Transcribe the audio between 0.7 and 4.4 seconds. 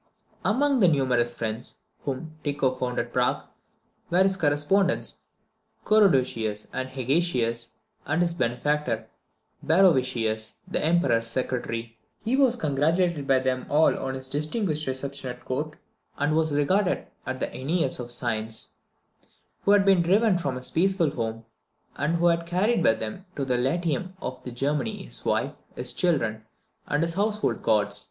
the numerous friends whom Tycho found at Prague, were his